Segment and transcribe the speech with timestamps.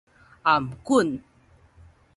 [0.43, 1.21] 頷頸